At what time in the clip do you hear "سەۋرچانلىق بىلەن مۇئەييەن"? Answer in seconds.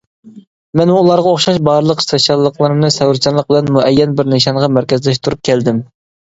2.97-4.19